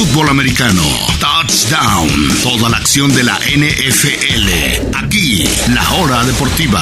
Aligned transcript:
fútbol 0.00 0.30
americano. 0.30 0.80
Touchdown. 1.20 2.08
Toda 2.42 2.70
la 2.70 2.78
acción 2.78 3.14
de 3.14 3.22
la 3.22 3.36
NFL. 3.36 4.96
Aquí, 4.96 5.44
la 5.74 5.82
hora 6.00 6.24
deportiva. 6.24 6.80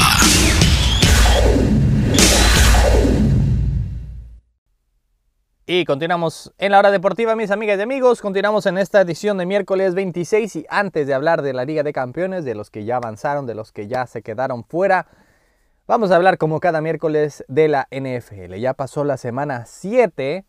Y 5.67 5.85
continuamos 5.85 6.53
en 6.59 6.71
la 6.71 6.79
hora 6.79 6.93
deportiva, 6.93 7.35
mis 7.35 7.51
amigas 7.51 7.81
y 7.81 7.83
amigos. 7.83 8.21
Continuamos 8.21 8.67
en 8.67 8.79
esta 8.79 9.01
edición 9.01 9.37
de 9.39 9.47
miércoles 9.47 9.97
26 9.97 10.55
y 10.55 10.67
antes 10.69 11.09
de 11.09 11.15
hablar 11.15 11.43
de 11.43 11.53
la 11.55 11.65
Liga 11.65 11.83
de 11.83 11.93
Campeones, 11.93 12.45
de 12.45 12.55
los 12.55 12.71
que 12.71 12.85
ya 12.85 12.97
avanzaron, 12.99 13.47
de 13.47 13.57
los 13.57 13.73
que 13.73 13.89
ya 13.89 14.07
se 14.07 14.23
quedaron 14.23 14.63
fuera, 14.63 15.09
vamos 15.89 16.13
a 16.13 16.17
hablar 16.17 16.39
como 16.39 16.61
cada 16.61 16.81
miércoles 16.81 17.45
de 17.49 17.67
la 17.67 17.89
NFL. 17.91 18.55
Ya 18.61 18.75
pasó 18.75 19.03
la 19.03 19.17
semana 19.17 19.65
7, 19.67 20.45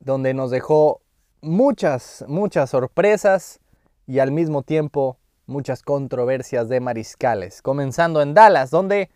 donde 0.00 0.34
nos 0.34 0.50
dejó 0.50 1.02
muchas, 1.40 2.24
muchas 2.28 2.70
sorpresas 2.70 3.60
y 4.06 4.18
al 4.18 4.32
mismo 4.32 4.62
tiempo 4.62 5.18
muchas 5.46 5.82
controversias 5.82 6.68
de 6.68 6.80
mariscales. 6.80 7.62
Comenzando 7.62 8.22
en 8.22 8.34
Dallas, 8.34 8.70
donde 8.70 9.10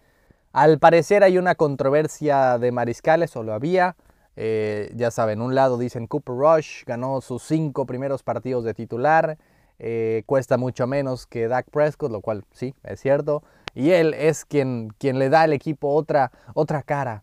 al 0.53 0.79
parecer 0.79 1.25
hay 1.25 1.39
una 1.39 1.55
controversia 1.55 2.59
de 2.59 2.73
mariscales, 2.73 3.37
o 3.37 3.43
lo 3.43 3.55
había 3.55 3.97
eh, 4.37 4.91
ya 4.97 5.11
saben, 5.11 5.43
un 5.43 5.55
lado 5.55 5.77
dicen 5.77 6.07
Cooper 6.07 6.35
Rush 6.35 6.85
ganó 6.87 7.21
sus 7.21 7.43
cinco 7.43 7.85
primeros 7.85 8.23
partidos 8.23 8.65
de 8.65 8.73
titular, 8.73 9.37
eh, 9.79 10.23
cuesta 10.27 10.57
mucho 10.57 10.87
menos 10.87 11.27
que 11.27 11.49
Dak 11.49 11.67
Prescott, 11.71 12.11
lo 12.11 12.21
cual 12.21 12.45
sí, 12.53 12.75
es 12.83 13.01
cierto. 13.01 13.43
Y 13.75 13.91
él 13.91 14.15
es 14.15 14.45
quien, 14.45 14.93
quien 14.99 15.19
le 15.19 15.29
da 15.29 15.43
al 15.43 15.53
equipo 15.53 15.89
otra, 15.95 16.31
otra 16.55 16.83
cara. 16.83 17.23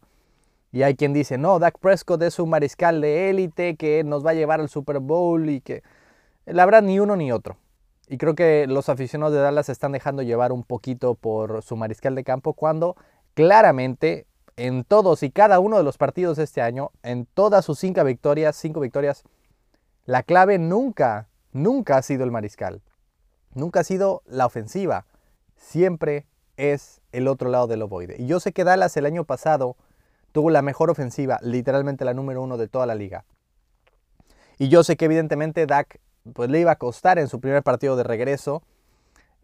Y 0.72 0.84
hay 0.84 0.96
quien 0.96 1.14
dice, 1.14 1.38
no, 1.38 1.58
Dak 1.60 1.80
Prescott 1.80 2.22
es 2.22 2.40
un 2.40 2.50
mariscal 2.50 3.02
de 3.02 3.30
élite 3.30 3.76
que 3.76 4.04
nos 4.04 4.26
va 4.26 4.32
a 4.32 4.36
llevar 4.36 4.60
al 4.60 4.70
Super 4.70 5.00
Bowl 5.00 5.50
y 5.50 5.62
que 5.62 5.84
la 6.46 6.66
verdad 6.66 6.84
ni 6.84 7.00
uno 7.00 7.16
ni 7.16 7.32
otro. 7.32 7.58
Y 8.08 8.18
creo 8.18 8.36
que 8.36 8.66
los 8.68 8.90
aficionados 8.90 9.34
de 9.34 9.40
Dallas 9.40 9.68
se 9.68 9.72
están 9.72 9.92
dejando 9.92 10.22
llevar 10.22 10.52
un 10.52 10.64
poquito 10.64 11.16
por 11.16 11.62
su 11.64 11.76
mariscal 11.76 12.16
de 12.16 12.24
campo 12.24 12.54
cuando 12.54 12.96
claramente 13.34 14.26
en 14.58 14.84
todos 14.84 15.24
y 15.24 15.32
cada 15.32 15.60
uno 15.60 15.78
de 15.78 15.84
los 15.84 15.98
partidos 15.98 16.38
este 16.38 16.62
año, 16.62 16.92
en 17.02 17.26
todas 17.26 17.66
sus 17.66 17.80
cinco 17.80 18.04
victorias, 18.04 18.56
cinco 18.56 18.80
victorias, 18.80 19.24
la 20.06 20.24
clave 20.24 20.60
nunca, 20.60 21.30
nunca 21.52 21.98
ha 21.98 22.02
sido 22.02 22.24
el 22.24 22.32
mariscal. 22.32 22.82
Nunca 23.54 23.82
ha 23.82 23.84
sido 23.84 24.22
la 24.26 24.46
ofensiva. 24.46 25.06
Siempre 25.56 26.26
es 26.58 27.02
el 27.12 27.28
otro 27.28 27.50
lado 27.50 27.68
del 27.68 27.82
ovoide. 27.82 28.16
Y 28.20 28.28
yo 28.28 28.40
sé 28.40 28.52
que 28.52 28.64
Dallas 28.64 28.98
el 28.98 29.06
año 29.06 29.24
pasado 29.24 29.78
tuvo 30.32 30.50
la 30.50 30.62
mejor 30.62 30.90
ofensiva, 30.90 31.40
literalmente 31.42 32.06
la 32.06 32.14
número 32.14 32.42
uno 32.42 32.58
de 32.58 32.68
toda 32.68 32.86
la 32.86 32.96
liga. 32.96 33.26
Y 34.58 34.70
yo 34.70 34.84
sé 34.84 34.98
que 34.98 35.06
evidentemente 35.06 35.66
Dak 35.66 36.00
pues 36.34 36.50
le 36.50 36.60
iba 36.60 36.72
a 36.72 36.78
costar 36.78 37.18
en 37.18 37.28
su 37.28 37.40
primer 37.40 37.64
partido 37.64 37.96
de 37.96 38.04
regreso. 38.04 38.62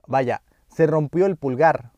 Vaya, 0.08 0.42
se 0.68 0.88
rompió 0.88 1.26
el 1.26 1.38
pulgar 1.38 1.92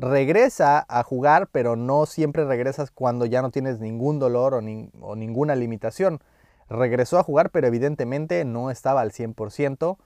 regresa 0.00 0.86
a 0.88 1.02
jugar, 1.02 1.48
pero 1.52 1.76
no 1.76 2.06
siempre 2.06 2.44
regresas 2.44 2.90
cuando 2.90 3.26
ya 3.26 3.42
no 3.42 3.50
tienes 3.50 3.80
ningún 3.80 4.18
dolor 4.18 4.54
o, 4.54 4.60
ninguna 4.62 5.54
limitación. 5.54 6.20
Regresó 6.68 7.18
a 7.18 7.22
jugar, 7.22 7.50
pero 7.50 7.66
evidentemente 7.66 8.44
no 8.44 8.70
estaba 8.70 9.02
al 9.02 9.12
100%. 9.12 9.98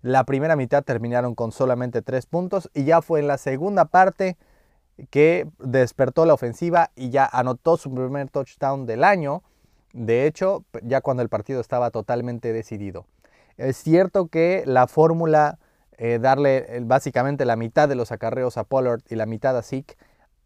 La 0.00 0.24
primera 0.24 0.56
mitad 0.56 0.82
terminaron 0.82 1.34
con 1.34 1.52
solamente 1.52 2.00
tres 2.02 2.26
puntos 2.26 2.70
y 2.74 2.84
ya 2.84 3.02
fue 3.02 3.20
en 3.20 3.28
la 3.28 3.38
segunda 3.38 3.84
parte 3.84 4.36
que 5.10 5.48
despertó 5.58 6.26
la 6.26 6.34
ofensiva 6.34 6.90
y 6.94 7.10
ya 7.10 7.28
anotó 7.30 7.76
su 7.76 7.92
primer 7.92 8.28
touchdown 8.30 8.86
del 8.86 9.04
año. 9.04 9.42
De 9.92 10.26
hecho, 10.26 10.64
ya 10.82 11.00
cuando 11.00 11.22
el 11.22 11.28
partido 11.28 11.60
estaba 11.60 11.90
totalmente 11.90 12.52
decidido. 12.52 13.06
Es 13.56 13.76
cierto 13.76 14.28
que 14.28 14.62
la 14.66 14.86
fórmula 14.86 15.58
eh, 15.98 16.18
darle 16.18 16.66
eh, 16.68 16.80
básicamente 16.82 17.44
la 17.44 17.54
mitad 17.54 17.88
de 17.88 17.94
los 17.94 18.10
acarreos 18.10 18.56
a 18.56 18.64
Pollard 18.64 19.02
y 19.08 19.14
la 19.14 19.24
mitad 19.24 19.56
a 19.56 19.62
Zeke, 19.62 19.96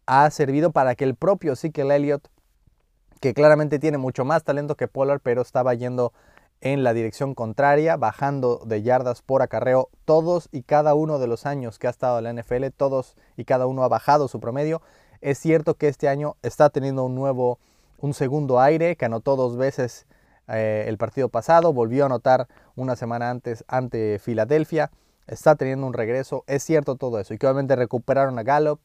ha 0.05 0.29
servido 0.29 0.71
para 0.71 0.93
que 0.93 1.03
el 1.03 1.15
propio 1.15 1.55
Zeke 1.55 1.81
Elliott, 1.81 2.27
que 3.21 3.33
claramente 3.33 3.79
tiene 3.79 3.97
mucho 3.97 4.23
más 4.23 4.43
talento 4.43 4.75
que 4.75 4.87
Pollard, 4.87 5.19
pero 5.23 5.41
estaba 5.41 5.73
yendo 5.73 6.13
en 6.61 6.83
la 6.83 6.93
dirección 6.93 7.35
contraria, 7.35 7.97
bajando 7.97 8.61
de 8.65 8.81
yardas 8.81 9.21
por 9.21 9.41
acarreo 9.41 9.89
todos 10.05 10.49
y 10.51 10.63
cada 10.63 10.95
uno 10.95 11.19
de 11.19 11.27
los 11.27 11.45
años 11.45 11.79
que 11.79 11.87
ha 11.87 11.91
estado 11.91 12.17
en 12.19 12.23
la 12.23 12.41
NFL, 12.41 12.65
todos 12.75 13.15
y 13.35 13.45
cada 13.45 13.67
uno 13.67 13.83
ha 13.83 13.87
bajado 13.87 14.27
su 14.27 14.39
promedio. 14.39 14.81
Es 15.21 15.37
cierto 15.37 15.75
que 15.75 15.87
este 15.87 16.07
año 16.07 16.35
está 16.41 16.69
teniendo 16.69 17.03
un 17.05 17.15
nuevo, 17.15 17.59
un 17.97 18.13
segundo 18.13 18.59
aire, 18.59 18.95
que 18.95 19.05
anotó 19.05 19.35
dos 19.35 19.57
veces 19.57 20.07
eh, 20.47 20.85
el 20.87 20.97
partido 20.97 21.29
pasado, 21.29 21.73
volvió 21.73 22.03
a 22.03 22.05
anotar 22.07 22.47
una 22.75 22.95
semana 22.95 23.29
antes 23.29 23.63
ante 23.67 24.19
Filadelfia 24.19 24.91
está 25.27 25.55
teniendo 25.55 25.85
un 25.85 25.93
regreso, 25.93 26.43
es 26.47 26.63
cierto 26.63 26.95
todo 26.95 27.19
eso, 27.19 27.33
y 27.33 27.37
que 27.37 27.45
obviamente 27.45 27.75
recuperaron 27.75 28.39
a 28.39 28.43
Gallup 28.43 28.79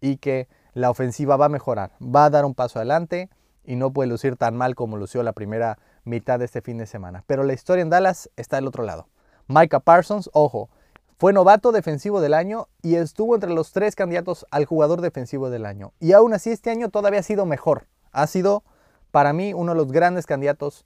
y 0.00 0.16
que 0.16 0.48
la 0.72 0.90
ofensiva 0.90 1.36
va 1.36 1.46
a 1.46 1.50
mejorar, 1.50 1.92
va 2.00 2.26
a 2.26 2.30
dar 2.30 2.44
un 2.44 2.54
paso 2.54 2.78
adelante 2.78 3.28
y 3.64 3.76
no 3.76 3.92
puede 3.92 4.08
lucir 4.08 4.36
tan 4.36 4.56
mal 4.56 4.74
como 4.74 4.96
lució 4.96 5.22
la 5.22 5.32
primera 5.32 5.78
mitad 6.08 6.38
de 6.38 6.46
este 6.46 6.62
fin 6.62 6.78
de 6.78 6.86
semana. 6.86 7.24
Pero 7.26 7.44
la 7.44 7.52
historia 7.52 7.82
en 7.82 7.90
Dallas 7.90 8.30
está 8.36 8.56
del 8.56 8.66
otro 8.66 8.84
lado. 8.84 9.08
Micah 9.46 9.80
Parsons, 9.80 10.30
ojo, 10.32 10.68
fue 11.16 11.32
novato 11.32 11.72
defensivo 11.72 12.20
del 12.20 12.34
año 12.34 12.68
y 12.82 12.94
estuvo 12.94 13.34
entre 13.34 13.50
los 13.50 13.72
tres 13.72 13.94
candidatos 13.94 14.46
al 14.50 14.66
jugador 14.66 15.00
defensivo 15.00 15.50
del 15.50 15.66
año. 15.66 15.92
Y 16.00 16.12
aún 16.12 16.32
así 16.32 16.50
este 16.50 16.70
año 16.70 16.90
todavía 16.90 17.20
ha 17.20 17.24
sido 17.24 17.46
mejor. 17.46 17.86
Ha 18.12 18.26
sido 18.26 18.62
para 19.10 19.32
mí 19.32 19.52
uno 19.52 19.72
de 19.72 19.78
los 19.78 19.90
grandes 19.90 20.26
candidatos 20.26 20.84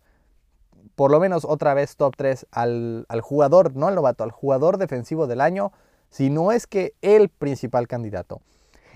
por 0.94 1.10
lo 1.10 1.20
menos 1.20 1.44
otra 1.44 1.74
vez 1.74 1.96
top 1.96 2.14
3 2.16 2.46
al, 2.50 3.06
jugador, 3.22 3.74
no 3.76 3.86
al 3.86 3.94
novato, 3.94 4.24
al 4.24 4.30
jugador 4.30 4.78
defensivo 4.78 5.26
del 5.26 5.40
año, 5.40 5.72
si 6.10 6.30
no 6.30 6.52
es 6.52 6.66
que 6.66 6.94
el 7.02 7.28
principal 7.28 7.88
candidato. 7.88 8.40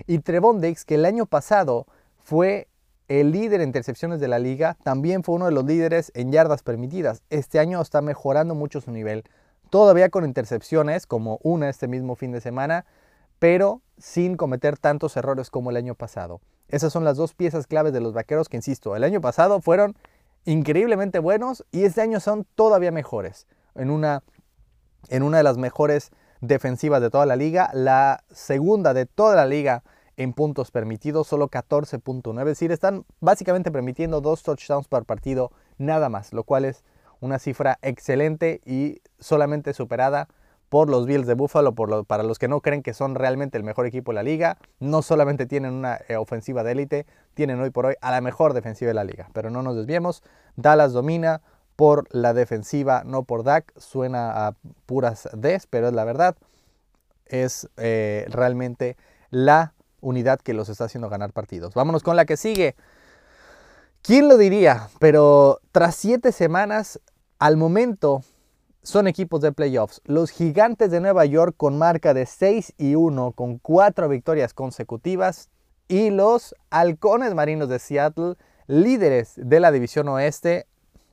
Y 0.05 0.19
Trevon 0.19 0.61
Diggs, 0.61 0.85
que 0.85 0.95
el 0.95 1.05
año 1.05 1.25
pasado 1.25 1.87
fue 2.23 2.67
el 3.07 3.31
líder 3.31 3.61
en 3.61 3.69
intercepciones 3.69 4.19
de 4.19 4.27
la 4.27 4.39
liga, 4.39 4.77
también 4.83 5.23
fue 5.23 5.35
uno 5.35 5.45
de 5.45 5.51
los 5.51 5.65
líderes 5.65 6.11
en 6.13 6.31
yardas 6.31 6.63
permitidas. 6.63 7.23
Este 7.29 7.59
año 7.59 7.81
está 7.81 8.01
mejorando 8.01 8.55
mucho 8.55 8.81
su 8.81 8.91
nivel, 8.91 9.23
todavía 9.69 10.09
con 10.09 10.25
intercepciones, 10.25 11.05
como 11.07 11.39
una 11.43 11.69
este 11.69 11.87
mismo 11.87 12.15
fin 12.15 12.31
de 12.31 12.41
semana, 12.41 12.85
pero 13.39 13.81
sin 13.97 14.35
cometer 14.35 14.77
tantos 14.77 15.15
errores 15.17 15.49
como 15.49 15.69
el 15.69 15.77
año 15.77 15.95
pasado. 15.95 16.41
Esas 16.67 16.91
son 16.91 17.03
las 17.03 17.17
dos 17.17 17.33
piezas 17.33 17.65
claves 17.65 17.93
de 17.93 18.01
los 18.01 18.13
vaqueros 18.13 18.49
que, 18.49 18.57
insisto, 18.57 18.95
el 18.95 19.03
año 19.03 19.21
pasado 19.21 19.61
fueron 19.61 19.95
increíblemente 20.45 21.19
buenos 21.19 21.65
y 21.71 21.83
este 21.83 22.01
año 22.01 22.19
son 22.19 22.45
todavía 22.55 22.91
mejores. 22.91 23.47
En 23.75 23.89
una, 23.89 24.23
en 25.09 25.23
una 25.23 25.37
de 25.37 25.43
las 25.43 25.57
mejores 25.57 26.11
defensivas 26.41 27.01
de 27.01 27.09
toda 27.09 27.25
la 27.25 27.35
liga, 27.35 27.69
la 27.73 28.23
segunda 28.31 28.93
de 28.93 29.05
toda 29.05 29.35
la 29.35 29.45
liga 29.45 29.83
en 30.17 30.33
puntos 30.33 30.71
permitidos, 30.71 31.27
solo 31.27 31.49
14.9. 31.49 32.39
Es 32.41 32.45
decir, 32.45 32.71
están 32.71 33.05
básicamente 33.19 33.71
permitiendo 33.71 34.19
dos 34.19 34.43
touchdowns 34.43 34.87
por 34.87 35.05
partido 35.05 35.51
nada 35.77 36.09
más, 36.09 36.33
lo 36.33 36.43
cual 36.43 36.65
es 36.65 36.83
una 37.19 37.39
cifra 37.39 37.79
excelente 37.81 38.61
y 38.65 39.01
solamente 39.19 39.73
superada 39.73 40.27
por 40.69 40.89
los 40.89 41.05
Bills 41.05 41.27
de 41.27 41.33
Buffalo, 41.33 41.73
por 41.73 42.05
para 42.05 42.23
los 42.23 42.39
que 42.39 42.47
no 42.47 42.61
creen 42.61 42.83
que 42.83 42.93
son 42.93 43.15
realmente 43.15 43.57
el 43.57 43.63
mejor 43.63 43.85
equipo 43.85 44.11
de 44.11 44.15
la 44.15 44.23
liga. 44.23 44.57
No 44.79 45.01
solamente 45.01 45.45
tienen 45.45 45.73
una 45.73 45.99
eh, 46.07 46.17
ofensiva 46.17 46.63
de 46.63 46.73
élite, 46.73 47.05
tienen 47.33 47.59
hoy 47.61 47.69
por 47.69 47.85
hoy 47.85 47.95
a 48.01 48.11
la 48.11 48.21
mejor 48.21 48.53
defensiva 48.53 48.89
de 48.89 48.95
la 48.95 49.03
liga. 49.03 49.29
Pero 49.33 49.49
no 49.49 49.61
nos 49.61 49.75
desviemos, 49.75 50.23
Dallas 50.55 50.91
domina 50.91 51.41
por 51.75 52.13
la 52.13 52.33
defensiva, 52.33 53.03
no 53.05 53.23
por 53.23 53.43
Dak. 53.43 53.71
Suena 53.77 54.47
a 54.47 54.55
puras 54.85 55.29
Ds, 55.33 55.67
pero 55.67 55.87
es 55.87 55.93
la 55.93 56.03
verdad. 56.03 56.35
Es 57.27 57.69
eh, 57.77 58.25
realmente 58.29 58.97
la 59.29 59.73
unidad 60.01 60.39
que 60.39 60.53
los 60.53 60.69
está 60.69 60.85
haciendo 60.85 61.09
ganar 61.09 61.33
partidos. 61.33 61.73
Vámonos 61.73 62.03
con 62.03 62.15
la 62.15 62.25
que 62.25 62.37
sigue. 62.37 62.75
¿Quién 64.01 64.29
lo 64.29 64.37
diría? 64.37 64.89
Pero 64.99 65.59
tras 65.71 65.95
siete 65.95 66.31
semanas, 66.31 66.99
al 67.39 67.57
momento 67.57 68.21
son 68.87 69.07
equipos 69.07 69.41
de 69.41 69.51
playoffs. 69.51 70.01
Los 70.05 70.31
Gigantes 70.31 70.91
de 70.91 71.01
Nueva 71.01 71.25
York 71.25 71.55
con 71.57 71.77
marca 71.77 72.13
de 72.13 72.25
6 72.25 72.73
y 72.77 72.95
1 72.95 73.33
con 73.33 73.57
4 73.57 74.07
victorias 74.07 74.53
consecutivas 74.53 75.49
y 75.89 76.09
los 76.09 76.55
Halcones 76.69 77.33
Marinos 77.33 77.67
de 77.67 77.79
Seattle, 77.79 78.35
líderes 78.67 79.33
de 79.35 79.59
la 79.59 79.71
división 79.71 80.07
oeste, 80.07 80.67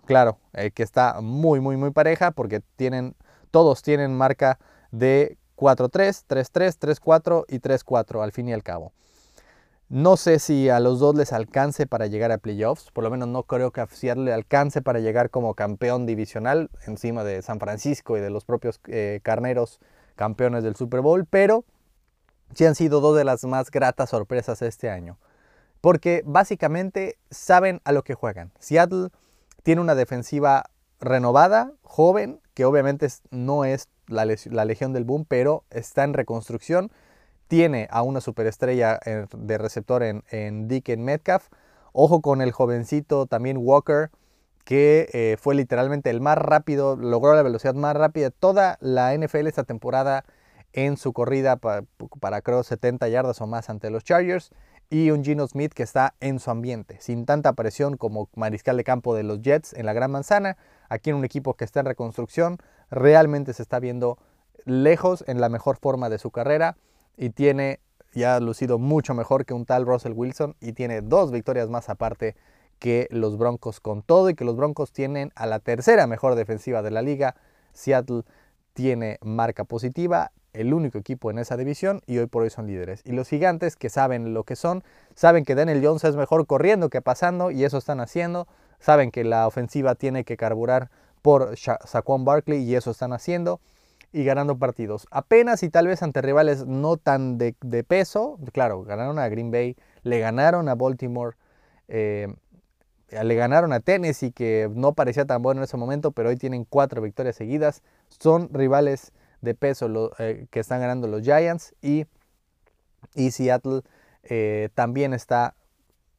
claro, 0.07 0.39
eh, 0.53 0.71
que 0.71 0.85
está 0.85 1.21
muy 1.21 1.61
muy 1.61 1.77
muy 1.77 1.91
pareja 1.91 2.31
porque 2.31 2.61
tienen 2.77 3.17
todos 3.51 3.83
tienen 3.83 4.17
marca 4.17 4.59
de 4.93 5.37
4-3, 5.57 6.25
3-3, 6.29 6.79
3-4 6.79 7.45
y 7.49 7.59
3-4 7.59 8.23
al 8.23 8.33
fin 8.33 8.49
y 8.49 8.53
al 8.53 8.63
cabo. 8.63 8.93
No 9.89 10.17
sé 10.17 10.39
si 10.39 10.71
a 10.71 10.81
los 10.81 10.99
dos 10.99 11.15
les 11.15 11.33
alcance 11.33 11.87
para 11.87 12.07
llegar 12.07 12.33
a 12.33 12.39
playoffs, 12.39 12.91
por 12.91 13.05
lo 13.05 13.11
menos 13.11 13.29
no 13.29 13.43
creo 13.43 13.71
que 13.71 13.83
a 13.83 13.87
Seattle 13.87 14.25
le 14.25 14.33
alcance 14.33 14.81
para 14.81 14.99
llegar 14.99 15.31
como 15.31 15.55
campeón 15.55 16.07
divisional 16.07 16.71
encima 16.87 17.23
de 17.23 17.43
San 17.43 17.61
Francisco 17.61 18.17
y 18.17 18.21
de 18.21 18.31
los 18.31 18.45
propios 18.45 18.81
eh, 18.89 19.21
carneros 19.23 19.81
campeones 20.17 20.65
del 20.65 20.75
Super 20.75 21.01
Bowl, 21.01 21.27
pero 21.27 21.65
sí 22.55 22.65
han 22.65 22.75
sido 22.75 23.01
dos 23.01 23.17
de 23.17 23.25
las 23.25 23.45
más 23.45 23.71
gratas 23.71 24.11
sorpresas 24.11 24.63
este 24.63 24.89
año, 24.89 25.19
porque 25.81 26.23
básicamente 26.25 27.19
saben 27.31 27.83
a 27.85 27.93
lo 27.93 28.05
que 28.05 28.15
juegan. 28.15 28.53
Seattle 28.59 29.11
tiene 29.63 29.83
una 29.83 29.95
defensiva 29.95 30.65
renovada, 30.99 31.73
joven, 31.83 32.41
que 32.55 32.65
obviamente 32.65 33.09
no 33.31 33.65
es 33.65 33.89
la, 34.07 34.25
Legión 34.25 34.93
del 34.93 35.05
Boom, 35.05 35.27
pero 35.27 35.65
está 35.71 36.05
en 36.05 36.15
reconstrucción. 36.15 36.91
Tiene 37.49 37.89
a 37.91 38.03
una 38.03 38.21
superestrella 38.21 38.99
de 39.37 39.59
receptor 39.59 40.03
en, 40.03 40.25
en 40.31 40.69
Metcalf. 41.05 41.49
Ojo 41.93 42.21
con 42.21 42.41
el 42.41 42.53
jovencito 42.53 43.27
también 43.27 43.59
Walker, 43.59 44.11
que 44.65 45.11
eh, 45.13 45.37
fue 45.39 45.55
literalmente 45.55 46.11
el 46.11 46.21
más 46.21 46.39
rápido, 46.39 46.97
logró 46.97 47.35
la 47.35 47.43
velocidad 47.43 47.75
más 47.75 47.95
rápida 47.95 48.31
toda 48.31 48.79
la 48.81 49.15
NFL 49.17 49.47
esta 49.47 49.65
temporada 49.65 50.25
en 50.73 50.97
su 50.97 51.13
corrida 51.13 51.57
para, 51.57 51.85
para 52.21 52.41
creo 52.41 52.63
70 52.63 53.09
yardas 53.09 53.41
o 53.41 53.47
más 53.47 53.71
ante 53.71 53.91
los 53.91 54.03
Chargers 54.03 54.51
y 54.91 55.11
un 55.11 55.25
Gino 55.25 55.47
Smith 55.47 55.73
que 55.73 55.83
está 55.83 56.15
en 56.21 56.39
su 56.39 56.51
ambiente, 56.51 56.99
sin 57.01 57.27
tanta 57.27 57.53
presión 57.53 57.97
como 57.97 58.29
mariscal 58.35 58.77
de 58.77 58.85
campo 58.85 59.15
de 59.15 59.23
los 59.23 59.41
Jets 59.43 59.73
en 59.73 59.87
la 59.87 59.93
Gran 59.93 60.11
Manzana, 60.11 60.57
aquí 60.89 61.11
en 61.11 61.17
un 61.17 61.25
equipo 61.25 61.55
que 61.55 61.65
está 61.65 61.81
en 61.81 61.87
reconstrucción, 61.87 62.59
realmente 62.91 63.53
se 63.53 63.63
está 63.63 63.81
viendo 63.81 64.19
lejos 64.65 65.25
en 65.27 65.41
la 65.41 65.49
mejor 65.49 65.77
forma 65.77 66.09
de 66.09 66.19
su 66.19 66.31
carrera 66.31 66.77
y 67.17 67.31
tiene 67.31 67.81
ya 68.15 68.39
lucido 68.41 68.79
mucho 68.79 69.15
mejor 69.15 69.45
que 69.45 69.55
un 69.55 69.67
tal 69.67 69.87
Russell 69.87 70.13
Wilson 70.13 70.57
y 70.61 70.73
tiene 70.73 71.03
dos 71.03 71.33
victorias 71.33 71.69
más 71.69 71.89
aparte 71.89 72.37
que 72.79 73.09
los 73.11 73.39
Broncos 73.39 73.81
con 73.81 74.03
todo 74.03 74.31
y 74.31 74.35
que 74.35 74.45
los 74.45 74.57
Broncos 74.57 74.93
tienen 74.93 75.33
a 75.35 75.47
la 75.47 75.59
tercera 75.59 76.07
mejor 76.07 76.35
defensiva 76.35 76.83
de 76.83 76.91
la 76.91 77.03
liga. 77.03 77.35
Seattle 77.73 78.23
tiene 78.73 79.19
marca 79.23 79.65
positiva 79.65 80.33
el 80.53 80.73
único 80.73 80.99
equipo 80.99 81.31
en 81.31 81.39
esa 81.39 81.57
división 81.57 82.01
y 82.07 82.19
hoy 82.19 82.27
por 82.27 82.43
hoy 82.43 82.51
son 82.51 82.67
líderes. 82.67 83.03
Y 83.05 83.13
los 83.13 83.29
gigantes 83.29 83.77
que 83.77 83.91
saben 83.91 84.33
lo 84.35 84.45
que 84.45 84.57
son, 84.57 84.85
saben 85.15 85.45
que 85.45 85.55
Daniel 85.55 85.85
Jones 85.85 86.05
es 86.05 86.17
mejor 86.17 86.47
corriendo 86.47 86.89
que 86.89 87.03
pasando 87.03 87.51
y 87.51 87.65
eso 87.65 87.79
están 87.79 88.01
haciendo. 88.01 88.47
Saben 88.85 89.11
que 89.11 89.25
la 89.25 89.47
ofensiva 89.47 89.95
tiene 89.95 90.25
que 90.25 90.37
carburar 90.37 90.91
por 91.23 91.57
Saquon 91.57 92.27
Barkley 92.27 92.65
y 92.65 92.75
eso 92.75 92.91
están 92.91 93.15
haciendo 93.15 93.59
y 94.13 94.25
ganando 94.25 94.59
partidos. 94.59 95.07
Apenas 95.11 95.63
y 95.63 95.71
tal 95.71 95.87
vez 95.87 96.03
ante 96.03 96.21
rivales 96.21 96.67
no 96.67 96.99
tan 96.99 97.39
de, 97.39 97.55
peso. 97.89 98.39
Claro, 98.53 98.85
ganaron 98.85 99.19
a 99.19 99.27
Green 99.31 99.51
Bay, 99.51 99.75
le 100.03 100.19
ganaron 100.19 100.69
a 100.69 100.75
Baltimore, 100.75 101.35
eh, 101.89 102.29
le 103.09 103.35
ganaron 103.37 103.73
a 103.73 103.81
Tennessee 103.81 104.33
que 104.33 104.71
no 104.71 104.93
parecía 104.93 105.25
tan 105.25 105.41
bueno 105.41 105.63
en 105.63 105.65
ese 105.65 105.79
momento, 105.79 106.13
pero 106.13 106.29
hoy 106.29 106.37
tienen 106.37 106.67
cuatro 106.67 107.01
victorias 107.01 107.37
seguidas. 107.37 107.83
Son 108.21 108.51
rivales 108.53 109.13
de 109.41 109.55
peso 109.55 110.13
eh, 110.19 110.47
que 110.51 110.61
están 110.61 110.83
ganando 110.83 111.09
los 111.09 111.23
Giants 111.23 111.75
y, 111.81 112.05
y 113.15 113.31
Seattle 113.31 113.81
eh, 114.25 114.69
también 114.75 115.15
está 115.15 115.55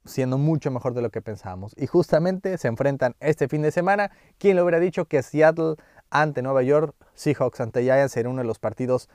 siendo 0.05 0.37
mucho 0.37 0.71
mejor 0.71 0.93
de 0.93 1.01
lo 1.01 1.09
que 1.09 1.21
pensábamos. 1.21 1.73
Y 1.77 1.87
justamente 1.87 2.57
se 2.57 2.67
enfrentan 2.67 3.15
este 3.19 3.47
fin 3.47 3.61
de 3.61 3.71
semana. 3.71 4.11
¿Quién 4.37 4.55
lo 4.55 4.63
hubiera 4.63 4.79
dicho 4.79 5.05
que 5.05 5.23
Seattle 5.23 5.75
ante 6.09 6.41
Nueva 6.41 6.63
York, 6.63 6.95
Seahawks 7.13 7.59
ante 7.59 7.81
Giants 7.81 8.13
sería 8.13 8.29
uno 8.29 8.41
de 8.41 8.47
los 8.47 8.59
partidos 8.59 9.09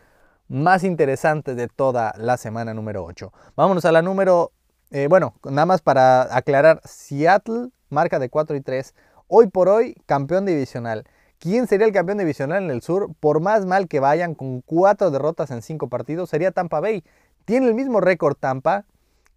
más 0.48 0.82
interesantes 0.84 1.56
de 1.56 1.68
toda 1.68 2.12
la 2.18 2.36
semana 2.36 2.74
número 2.74 3.04
8? 3.04 3.32
Vámonos 3.56 3.84
a 3.84 3.92
la 3.92 4.02
número, 4.02 4.52
eh, 4.90 5.06
bueno, 5.08 5.34
nada 5.44 5.66
más 5.66 5.80
para 5.80 6.36
aclarar, 6.36 6.80
Seattle 6.84 7.68
marca 7.90 8.18
de 8.18 8.30
4 8.30 8.56
y 8.56 8.60
3, 8.60 8.94
hoy 9.28 9.48
por 9.48 9.68
hoy 9.68 9.94
campeón 10.06 10.46
divisional. 10.46 11.04
¿Quién 11.38 11.66
sería 11.66 11.86
el 11.86 11.92
campeón 11.92 12.18
divisional 12.18 12.64
en 12.64 12.70
el 12.70 12.82
sur? 12.82 13.14
Por 13.18 13.40
más 13.40 13.64
mal 13.64 13.88
que 13.88 13.98
vayan 13.98 14.34
con 14.34 14.60
cuatro 14.60 15.10
derrotas 15.10 15.50
en 15.50 15.62
cinco 15.62 15.88
partidos, 15.88 16.28
sería 16.28 16.52
Tampa 16.52 16.80
Bay. 16.80 17.02
Tiene 17.46 17.66
el 17.66 17.74
mismo 17.74 18.00
récord 18.00 18.34
Tampa 18.34 18.84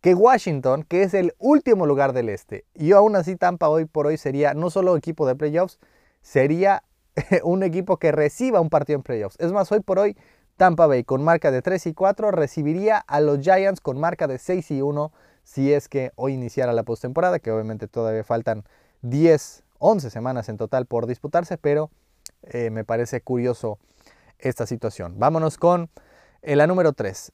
que 0.04 0.14
Washington, 0.14 0.84
que 0.84 1.04
es 1.04 1.14
el 1.14 1.34
último 1.40 1.86
lugar 1.86 2.12
del 2.12 2.28
este. 2.28 2.66
Y 2.74 2.92
aún 2.92 3.16
así 3.16 3.38
Tampa 3.38 3.70
hoy 3.70 3.86
por 3.86 4.06
hoy 4.06 4.18
sería 4.18 4.54
no 4.54 4.70
solo 4.70 4.98
equipo 4.98 5.26
de 5.26 5.34
playoffs, 5.34 5.80
sería 6.22 6.84
un 7.44 7.64
equipo 7.64 7.96
que 7.96 8.12
reciba 8.12 8.60
un 8.60 8.70
partido 8.70 8.98
en 8.98 9.04
playoffs. 9.04 9.38
Es 9.40 9.54
más, 9.54 9.72
hoy 9.72 9.80
por 9.80 10.00
hoy 10.00 10.18
Tampa 10.58 10.88
Bay 10.88 11.06
con 11.06 11.24
marca 11.24 11.52
de 11.52 11.62
3 11.62 11.88
y 11.88 11.94
4 11.94 12.32
recibiría 12.32 12.98
a 12.98 13.22
los 13.22 13.40
Giants 13.40 13.80
con 13.80 13.98
marca 13.98 14.28
de 14.28 14.40
6 14.40 14.72
y 14.72 14.82
1 14.82 15.14
si 15.44 15.72
es 15.72 15.88
que 15.88 16.12
hoy 16.16 16.34
iniciara 16.34 16.74
la 16.74 16.84
postemporada, 16.84 17.40
que 17.40 17.52
obviamente 17.52 17.88
todavía 17.88 18.26
faltan 18.26 18.66
10 19.04 19.64
11 19.80 20.10
semanas 20.10 20.50
en 20.50 20.58
total 20.58 20.86
por 20.86 21.08
disputarse, 21.08 21.58
pero 21.58 21.90
eh, 22.42 22.72
me 22.72 22.84
parece 22.84 23.22
curioso 23.22 23.80
esta 24.38 24.66
situación. 24.66 25.18
Vámonos 25.18 25.58
con 25.58 25.90
eh, 26.42 26.58
la 26.58 26.68
número 26.68 26.92
3. 26.92 27.32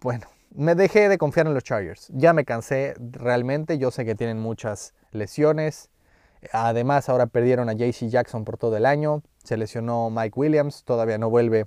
Bueno, 0.00 0.26
me 0.58 0.74
dejé 0.74 1.08
de 1.08 1.18
confiar 1.18 1.46
en 1.46 1.54
los 1.54 1.62
Chargers. 1.62 2.10
Ya 2.12 2.32
me 2.32 2.44
cansé 2.44 2.94
realmente. 2.98 3.78
Yo 3.78 3.92
sé 3.92 4.04
que 4.04 4.16
tienen 4.16 4.40
muchas 4.40 4.92
lesiones. 5.12 5.88
Además, 6.52 7.08
ahora 7.08 7.26
perdieron 7.26 7.68
a 7.68 7.74
JC 7.74 8.08
Jackson 8.08 8.44
por 8.44 8.58
todo 8.58 8.76
el 8.76 8.84
año. 8.84 9.22
Se 9.44 9.56
lesionó 9.56 10.10
Mike 10.10 10.32
Williams. 10.34 10.82
Todavía 10.82 11.16
no 11.16 11.30
vuelve. 11.30 11.66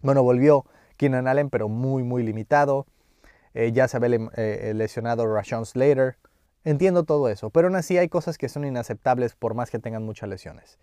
Bueno, 0.00 0.22
volvió 0.22 0.64
Keenan 0.96 1.28
Allen, 1.28 1.50
pero 1.50 1.68
muy, 1.68 2.04
muy 2.04 2.22
limitado. 2.22 2.86
Eh, 3.52 3.72
ya 3.72 3.86
se 3.86 3.98
había 3.98 4.18
lesionado 4.72 5.26
Rashawn 5.26 5.66
Slater. 5.66 6.16
Entiendo 6.64 7.04
todo 7.04 7.28
eso, 7.28 7.50
pero 7.50 7.68
aún 7.68 7.76
así 7.76 7.98
hay 7.98 8.08
cosas 8.08 8.38
que 8.38 8.48
son 8.48 8.64
inaceptables 8.64 9.34
por 9.34 9.52
más 9.52 9.70
que 9.70 9.78
tengan 9.78 10.04
muchas 10.04 10.30
lesiones. 10.30 10.78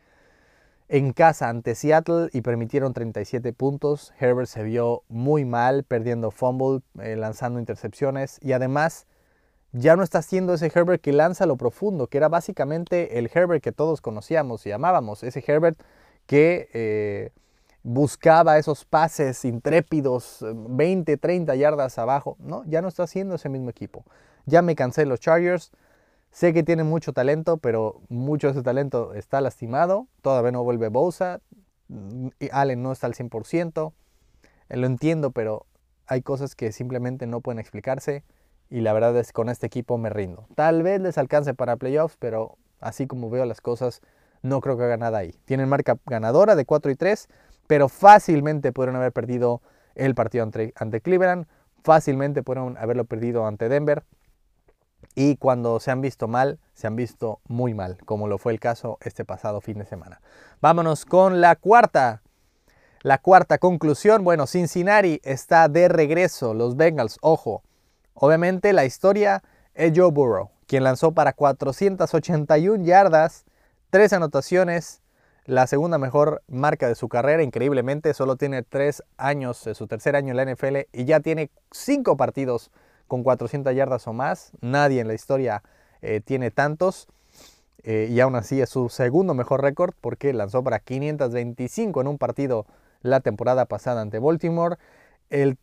En 0.90 1.14
casa 1.14 1.50
ante 1.50 1.76
Seattle 1.76 2.30
y 2.34 2.42
permitieron 2.42 2.94
37 2.94 3.54
puntos, 3.54 4.14
Herbert 4.20 4.48
se 4.48 4.64
vio 4.64 5.04
muy 5.08 5.46
mal, 5.46 5.84
perdiendo 5.84 6.30
fumble, 6.30 6.82
eh, 7.00 7.16
lanzando 7.16 7.60
intercepciones 7.60 8.38
y 8.42 8.52
además 8.52 9.08
ya 9.72 9.96
no 9.96 10.04
está 10.04 10.22
siendo 10.22 10.54
ese 10.54 10.72
Herbert 10.74 11.02
que 11.02 11.14
lanza 11.14 11.46
lo 11.46 11.56
profundo, 11.58 12.08
que 12.08 12.18
era 12.18 12.30
básicamente 12.30 13.18
el 13.18 13.30
Herbert 13.34 13.64
que 13.64 13.72
todos 13.72 14.02
conocíamos 14.02 14.66
y 14.66 14.72
amábamos, 14.72 15.24
ese 15.24 15.44
Herbert 15.46 15.80
que 16.28 16.70
eh, 16.74 17.32
buscaba 17.82 18.58
esos 18.58 18.86
pases 18.86 19.46
intrépidos 19.46 20.40
20, 20.42 21.18
30 21.18 21.56
yardas 21.56 21.98
abajo, 21.98 22.38
no, 22.40 22.64
ya 22.66 22.82
no 22.82 22.88
está 22.88 23.08
siendo 23.08 23.36
ese 23.36 23.50
mismo 23.50 23.70
equipo. 23.70 24.06
Ya 24.46 24.62
me 24.62 24.76
cansé 24.76 25.06
los 25.06 25.20
Chargers. 25.20 25.72
Sé 26.34 26.52
que 26.52 26.64
tienen 26.64 26.88
mucho 26.88 27.14
talento, 27.14 27.58
pero 27.58 28.02
mucho 28.10 28.48
de 28.48 28.54
ese 28.54 28.64
talento 28.64 29.14
está 29.14 29.40
lastimado. 29.40 30.08
Todavía 30.24 30.52
no 30.52 30.64
vuelve 30.64 30.90
Bosa. 30.90 31.42
Allen 32.52 32.82
no 32.82 32.92
está 32.92 33.06
al 33.06 33.14
100%. 33.14 33.94
Eh, 34.70 34.78
lo 34.78 34.88
entiendo, 34.88 35.30
pero 35.30 35.68
hay 36.08 36.24
cosas 36.24 36.56
que 36.56 36.72
simplemente 36.72 37.28
no 37.28 37.42
pueden 37.42 37.60
explicarse. 37.60 38.24
Y 38.72 38.82
la 38.82 38.94
verdad 38.94 39.16
es 39.18 39.28
que 39.28 39.34
con 39.34 39.48
este 39.48 39.68
equipo 39.68 40.00
me 40.00 40.10
rindo. 40.10 40.48
Tal 40.56 40.82
vez 40.82 41.00
les 41.00 41.20
alcance 41.20 41.54
para 41.54 41.78
playoffs, 41.78 42.18
pero 42.18 42.58
así 42.80 43.06
como 43.06 43.30
veo 43.30 43.46
las 43.46 43.62
cosas, 43.62 44.02
no 44.42 44.60
creo 44.60 44.76
que 44.76 44.86
haga 44.86 44.98
nada 44.98 45.20
ahí. 45.20 45.36
Tienen 45.46 45.70
marca 45.70 46.00
ganadora 46.08 46.56
de 46.56 46.66
4 46.66 46.92
y 46.92 46.96
3, 46.96 47.28
pero 47.68 47.90
fácilmente 47.90 48.72
pudieron 48.72 48.96
haber 48.96 49.12
perdido 49.12 49.62
el 49.94 50.16
partido 50.16 50.46
ante, 50.46 50.74
ante 50.78 51.00
Cleveland. 51.00 51.46
Fácilmente 51.84 52.42
pudieron 52.42 52.75
haberlo 52.78 53.06
perdido 53.06 53.46
ante 53.46 53.70
Denver. 53.70 54.04
Y 55.15 55.38
cuando 55.38 55.79
se 55.79 55.91
han 55.91 56.01
visto 56.01 56.27
mal, 56.27 56.60
se 56.74 56.88
han 56.88 56.95
visto 56.95 57.39
muy 57.48 57.74
mal, 57.74 57.98
como 58.05 58.27
lo 58.27 58.38
fue 58.38 58.53
el 58.53 58.60
caso 58.60 58.98
este 59.01 59.25
pasado 59.25 59.62
fin 59.62 59.77
de 59.77 59.86
semana. 59.86 60.22
Vámonos 60.62 61.05
con 61.05 61.41
la 61.41 61.55
cuarta. 61.55 62.22
La 63.01 63.17
cuarta 63.17 63.57
conclusión, 63.57 64.24
bueno, 64.24 64.48
Cincinnati 64.48 65.19
está 65.24 65.67
de 65.67 65.89
regreso, 65.89 66.53
los 66.53 66.77
Bengals, 66.77 67.17
ojo. 67.22 67.62
Obviamente 68.13 68.72
la 68.72 68.86
historia 68.86 69.43
es 69.74 69.91
Joe 69.95 70.12
Burrow, 70.12 70.51
quien 70.67 70.83
lanzó 70.83 71.12
para 71.12 71.33
481 71.33 72.86
yardas, 72.86 73.45
tres 73.89 74.13
anotaciones, 74.13 75.01
la 75.45 75.67
segunda 75.67 75.98
mejor 75.98 76.41
marca 76.48 76.88
de 76.88 76.95
su 76.95 77.10
carrera, 77.10 77.43
increíblemente, 77.43 78.13
solo 78.13 78.38
tiene 78.38 78.63
tres 78.63 79.03
años, 79.17 79.57
su 79.74 79.88
tercer 79.88 80.15
año 80.15 80.31
en 80.31 80.38
la 80.38 80.45
NFL 80.45 80.88
y 80.93 81.03
ya 81.03 81.19
tiene 81.19 81.51
cinco 81.72 82.15
partidos 82.15 82.72
con 83.07 83.24
400 83.24 83.75
yardas 83.75 84.07
o 84.07 84.13
más. 84.13 84.51
Nadie 84.62 85.01
en 85.01 85.07
la 85.07 85.13
historia 85.13 85.63
eh, 86.01 86.22
tiene 86.24 86.51
tantos. 86.51 87.07
Eh, 87.83 88.07
y 88.10 88.19
aún 88.19 88.36
así 88.36 88.62
es 88.62 88.69
su 88.69 88.89
segundo 88.89 89.33
mejor 89.33 89.62
récord 89.62 89.93
porque 90.00 90.31
lanzó 90.31 90.63
para 90.63 90.79
525 90.79 92.00
en 92.00 92.07
un 92.07 92.17
partido 92.17 92.65
la 93.01 93.19
temporada 93.19 93.65
pasada 93.65 94.01
ante 94.01 94.19
Baltimore. 94.19 94.77
El, 95.29 95.57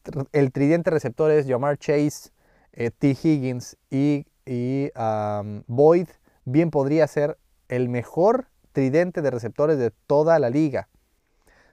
tridente 0.52 0.90
receptor 0.90 1.30
es 1.30 1.46
Jamar 1.46 1.78
Chase, 1.78 2.30
eh, 2.72 2.90
T. 2.90 3.16
Higgins 3.22 3.76
y, 3.90 4.26
Boyd. 5.66 6.08
Bien 6.44 6.70
podría 6.70 7.06
ser 7.06 7.38
el 7.68 7.88
mejor 7.88 8.48
tridente 8.72 9.22
de 9.22 9.30
receptores 9.30 9.78
de 9.78 9.92
toda 10.06 10.38
la 10.38 10.50
liga. 10.50 10.88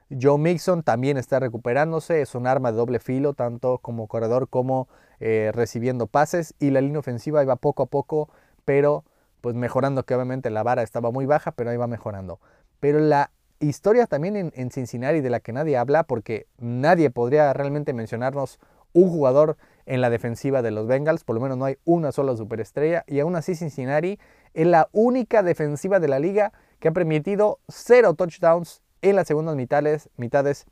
Joe 0.10 0.38
Mixon 0.38 0.84
también 0.84 1.18
está 1.18 1.40
recuperándose, 1.40 2.22
es 2.22 2.36
un 2.36 2.48
arma 2.48 2.72
de 2.72 2.78
doble 2.78 3.00
filo, 3.00 3.34
tanto 3.34 3.80
como 3.80 4.08
corredor 4.08 4.48
como 4.48 4.88
eh, 5.20 5.52
recibiendo 5.54 6.08
pases. 6.08 6.54
Y 6.60 6.72
la 6.72 6.82
línea 6.82 7.00
ofensiva 7.00 7.44
iba 7.44 7.56
poco 7.56 7.84
a 7.84 7.88
poco, 7.88 8.30
pero 8.66 9.04
pues 9.42 9.56
mejorando, 9.56 10.04
que 10.04 10.16
obviamente 10.16 10.50
la 10.50 10.64
vara 10.64 10.84
estaba 10.84 11.12
muy 11.12 11.26
baja, 11.26 11.52
pero 11.52 11.70
ahí 11.70 11.78
va 11.78 11.88
mejorando. 11.88 12.40
Pero 12.80 13.00
la 13.00 13.32
historia 13.60 14.06
también 14.06 14.52
en, 14.54 14.72
Cincinnati 14.72 15.22
de 15.22 15.30
la 15.30 15.40
que 15.40 15.54
nadie 15.54 15.78
habla, 15.78 16.04
porque 16.04 16.48
nadie 16.58 17.10
podría 17.10 17.54
realmente 17.54 17.94
mencionarnos 17.94 18.60
un 18.94 19.10
jugador 19.10 19.58
en 19.86 20.02
la 20.02 20.10
defensiva 20.10 20.62
de 20.62 20.72
los 20.72 20.88
Bengals, 20.88 21.24
por 21.24 21.36
lo 21.36 21.42
menos 21.42 21.58
no 21.58 21.66
hay 21.66 21.78
una 21.86 22.12
sola 22.12 22.36
superestrella, 22.36 23.04
y 23.08 23.20
aún 23.20 23.36
así 23.36 23.56
Cincinnati 23.56 24.20
Es 24.54 24.68
la 24.68 24.90
única 24.92 25.44
defensiva 25.44 26.00
de 26.00 26.08
la 26.08 26.20
liga 26.20 26.52
que 26.80 26.90
ha 26.90 26.92
permitido 26.92 27.60
cero 27.68 28.14
touchdowns 28.14 28.82
en 29.02 29.16
las 29.16 29.28
segundas 29.28 29.56
mitades, 29.56 30.10
mitades 30.18 30.66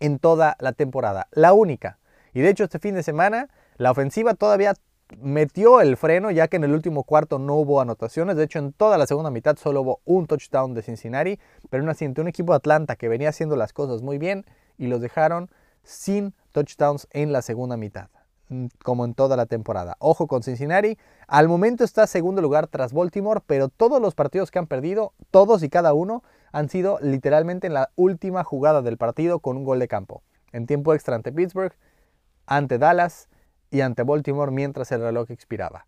en 0.00 0.18
toda 0.18 0.56
la 0.60 0.72
temporada. 0.72 1.28
La 1.32 1.52
única. 1.52 1.98
Y 2.34 2.40
de 2.40 2.50
hecho 2.50 2.64
este 2.64 2.78
fin 2.78 2.94
de 2.94 3.02
semana 3.02 3.48
la 3.76 3.90
ofensiva 3.90 4.34
todavía 4.34 4.74
metió 5.16 5.80
el 5.80 5.96
freno 5.96 6.30
ya 6.30 6.48
que 6.48 6.56
en 6.56 6.64
el 6.64 6.72
último 6.72 7.04
cuarto 7.04 7.38
no 7.38 7.54
hubo 7.54 7.80
anotaciones. 7.80 8.36
De 8.36 8.44
hecho 8.44 8.58
en 8.58 8.72
toda 8.72 8.98
la 8.98 9.06
segunda 9.06 9.30
mitad 9.30 9.56
solo 9.56 9.82
hubo 9.82 10.00
un 10.04 10.26
touchdown 10.26 10.74
de 10.74 10.82
Cincinnati. 10.82 11.38
Pero 11.70 11.82
aún 11.82 11.90
así 11.90 12.06
un 12.06 12.28
equipo 12.28 12.52
de 12.52 12.56
Atlanta 12.56 12.96
que 12.96 13.08
venía 13.08 13.30
haciendo 13.30 13.56
las 13.56 13.72
cosas 13.72 14.02
muy 14.02 14.18
bien 14.18 14.44
y 14.76 14.86
los 14.86 15.00
dejaron 15.00 15.50
sin 15.82 16.34
touchdowns 16.52 17.08
en 17.12 17.32
la 17.32 17.42
segunda 17.42 17.76
mitad 17.76 18.08
mm, 18.48 18.66
como 18.82 19.04
en 19.04 19.14
toda 19.14 19.36
la 19.36 19.46
temporada. 19.46 19.96
Ojo 20.00 20.26
con 20.26 20.42
Cincinnati, 20.42 20.98
al 21.26 21.48
momento 21.48 21.84
está 21.84 22.06
segundo 22.06 22.42
lugar 22.42 22.66
tras 22.66 22.92
Baltimore, 22.92 23.40
pero 23.46 23.68
todos 23.68 24.00
los 24.00 24.14
partidos 24.14 24.50
que 24.50 24.58
han 24.58 24.66
perdido, 24.66 25.12
todos 25.30 25.62
y 25.62 25.68
cada 25.68 25.94
uno, 25.94 26.22
han 26.52 26.68
sido 26.68 26.98
literalmente 27.00 27.66
en 27.66 27.74
la 27.74 27.90
última 27.96 28.44
jugada 28.44 28.82
del 28.82 28.96
partido 28.96 29.40
con 29.40 29.56
un 29.56 29.64
gol 29.64 29.78
de 29.78 29.88
campo. 29.88 30.22
En 30.52 30.66
tiempo 30.66 30.94
extra 30.94 31.14
ante 31.14 31.32
Pittsburgh, 31.32 31.74
ante 32.48 32.78
Dallas 32.78 33.28
y 33.70 33.82
ante 33.82 34.02
Baltimore 34.02 34.50
mientras 34.50 34.90
el 34.92 35.02
reloj 35.02 35.30
expiraba. 35.30 35.86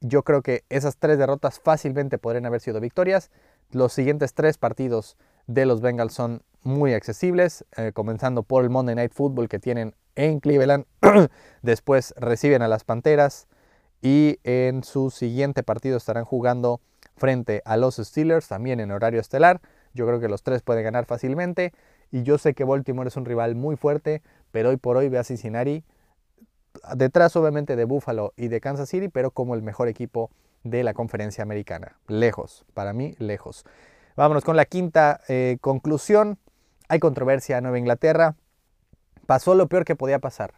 Yo 0.00 0.22
creo 0.22 0.42
que 0.42 0.64
esas 0.68 0.96
tres 0.96 1.18
derrotas 1.18 1.60
fácilmente 1.60 2.18
podrían 2.18 2.46
haber 2.46 2.60
sido 2.60 2.80
victorias. 2.80 3.30
Los 3.70 3.92
siguientes 3.92 4.34
tres 4.34 4.58
partidos 4.58 5.16
de 5.46 5.66
los 5.66 5.80
Bengals 5.80 6.14
son 6.14 6.42
muy 6.62 6.94
accesibles, 6.94 7.64
eh, 7.76 7.92
comenzando 7.92 8.42
por 8.42 8.64
el 8.64 8.70
Monday 8.70 8.94
Night 8.94 9.12
Football 9.12 9.48
que 9.48 9.58
tienen 9.58 9.94
en 10.14 10.40
Cleveland. 10.40 10.86
Después 11.62 12.14
reciben 12.16 12.62
a 12.62 12.68
las 12.68 12.84
Panteras 12.84 13.46
y 14.00 14.38
en 14.44 14.82
su 14.82 15.10
siguiente 15.10 15.62
partido 15.62 15.96
estarán 15.96 16.24
jugando 16.24 16.80
frente 17.16 17.62
a 17.64 17.76
los 17.76 17.96
Steelers, 17.96 18.48
también 18.48 18.80
en 18.80 18.90
horario 18.90 19.20
estelar. 19.20 19.60
Yo 19.94 20.06
creo 20.06 20.20
que 20.20 20.28
los 20.28 20.42
tres 20.42 20.62
pueden 20.62 20.84
ganar 20.84 21.04
fácilmente. 21.06 21.72
Y 22.12 22.22
yo 22.22 22.38
sé 22.38 22.54
que 22.54 22.62
Baltimore 22.62 23.08
es 23.08 23.16
un 23.16 23.24
rival 23.24 23.56
muy 23.56 23.74
fuerte, 23.74 24.22
pero 24.52 24.68
hoy 24.68 24.76
por 24.76 24.96
hoy 24.96 25.08
ve 25.08 25.18
a 25.18 25.24
Cincinnati 25.24 25.84
detrás 26.94 27.36
obviamente 27.36 27.76
de 27.76 27.84
Buffalo 27.84 28.32
y 28.36 28.48
de 28.48 28.60
Kansas 28.60 28.88
City, 28.88 29.08
pero 29.08 29.30
como 29.30 29.54
el 29.54 29.62
mejor 29.62 29.88
equipo 29.88 30.30
de 30.64 30.84
la 30.84 30.94
conferencia 30.94 31.42
americana. 31.42 31.98
Lejos, 32.08 32.64
para 32.74 32.92
mí, 32.92 33.14
lejos. 33.18 33.64
Vámonos 34.16 34.44
con 34.44 34.56
la 34.56 34.64
quinta 34.64 35.20
eh, 35.28 35.58
conclusión. 35.60 36.38
Hay 36.88 36.98
controversia 36.98 37.58
en 37.58 37.64
Nueva 37.64 37.78
Inglaterra. 37.78 38.36
Pasó 39.26 39.54
lo 39.54 39.68
peor 39.68 39.84
que 39.84 39.96
podía 39.96 40.18
pasar. 40.18 40.54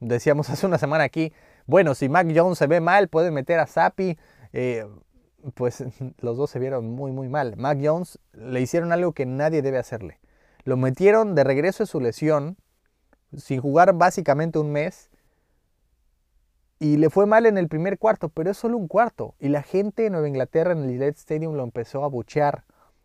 Decíamos 0.00 0.50
hace 0.50 0.66
una 0.66 0.78
semana 0.78 1.04
aquí, 1.04 1.32
bueno, 1.66 1.94
si 1.94 2.08
Mac 2.08 2.26
Jones 2.34 2.58
se 2.58 2.66
ve 2.66 2.80
mal, 2.80 3.08
pueden 3.08 3.34
meter 3.34 3.60
a 3.60 3.66
Zappi. 3.66 4.18
Eh, 4.52 4.86
pues 5.54 5.84
los 6.18 6.36
dos 6.36 6.50
se 6.50 6.58
vieron 6.58 6.90
muy, 6.90 7.12
muy 7.12 7.28
mal. 7.28 7.56
Mac 7.56 7.78
Jones 7.80 8.18
le 8.32 8.60
hicieron 8.60 8.92
algo 8.92 9.12
que 9.12 9.26
nadie 9.26 9.62
debe 9.62 9.78
hacerle. 9.78 10.18
Lo 10.64 10.76
metieron 10.76 11.34
de 11.34 11.44
regreso 11.44 11.84
de 11.84 11.88
su 11.88 12.00
lesión, 12.00 12.56
sin 13.36 13.60
jugar 13.60 13.94
básicamente 13.94 14.58
un 14.58 14.72
mes, 14.72 15.10
y 16.82 16.96
le 16.96 17.10
fue 17.10 17.26
mal 17.26 17.44
en 17.44 17.58
el 17.58 17.68
primer 17.68 17.98
cuarto, 17.98 18.30
pero 18.30 18.50
es 18.50 18.56
solo 18.56 18.78
un 18.78 18.88
cuarto. 18.88 19.34
Y 19.38 19.48
la 19.48 19.62
gente 19.62 20.04
de 20.04 20.10
Nueva 20.10 20.28
Inglaterra 20.28 20.72
en 20.72 20.78
el 20.84 20.90
Gillette 20.90 21.18
Stadium 21.18 21.54
lo 21.54 21.62
empezó 21.62 22.04
a 22.04 22.08
buchear. 22.08 22.64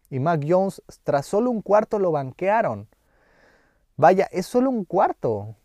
Y 0.10 0.20
Mac 0.20 0.46
Jones, 0.48 0.82
tras 1.04 1.26
solo 1.26 1.52
un 1.52 1.62
cuarto, 1.62 2.00
lo 2.00 2.12
banquearon. 2.12 2.88
Vaya, 3.98 4.30
es 4.32 4.46
solo 4.46 4.70
un 4.70 4.86
cuarto. 4.86 5.56